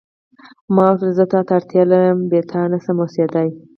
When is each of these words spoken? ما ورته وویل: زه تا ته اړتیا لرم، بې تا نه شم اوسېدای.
ما 0.75 0.87
ورته 0.91 1.03
وویل: 1.05 1.15
زه 1.17 1.23
تا 1.33 1.39
ته 1.47 1.51
اړتیا 1.57 1.83
لرم، 1.91 2.19
بې 2.29 2.39
تا 2.51 2.61
نه 2.71 2.77
شم 2.83 2.97
اوسېدای. 3.01 3.49